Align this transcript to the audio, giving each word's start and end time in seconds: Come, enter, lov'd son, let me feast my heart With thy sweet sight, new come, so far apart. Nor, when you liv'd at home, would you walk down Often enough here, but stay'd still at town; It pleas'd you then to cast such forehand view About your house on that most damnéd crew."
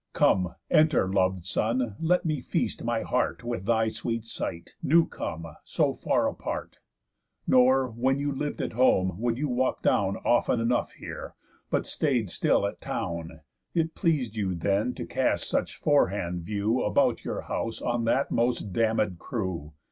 Come, 0.13 0.55
enter, 0.71 1.07
lov'd 1.07 1.45
son, 1.45 1.95
let 1.99 2.25
me 2.25 2.41
feast 2.41 2.83
my 2.83 3.03
heart 3.03 3.43
With 3.43 3.65
thy 3.65 3.87
sweet 3.89 4.25
sight, 4.25 4.73
new 4.81 5.05
come, 5.07 5.45
so 5.63 5.93
far 5.93 6.27
apart. 6.27 6.79
Nor, 7.45 7.87
when 7.87 8.17
you 8.17 8.31
liv'd 8.31 8.63
at 8.63 8.73
home, 8.73 9.19
would 9.19 9.37
you 9.37 9.47
walk 9.47 9.83
down 9.83 10.17
Often 10.25 10.59
enough 10.59 10.93
here, 10.93 11.35
but 11.69 11.85
stay'd 11.85 12.31
still 12.31 12.65
at 12.65 12.81
town; 12.81 13.41
It 13.75 13.93
pleas'd 13.93 14.35
you 14.35 14.55
then 14.55 14.95
to 14.95 15.05
cast 15.05 15.47
such 15.47 15.75
forehand 15.77 16.41
view 16.45 16.81
About 16.81 17.23
your 17.23 17.41
house 17.41 17.79
on 17.79 18.05
that 18.05 18.31
most 18.31 18.73
damnéd 18.73 19.19
crew." 19.19 19.73